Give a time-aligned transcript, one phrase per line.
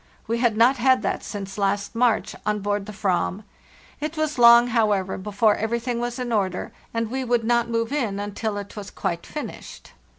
[0.25, 3.43] We had not had that since last March, on board the /ram.
[3.99, 8.19] It was long, however, before everything was in order, and we would not move in
[8.19, 9.91] until it was quite finished.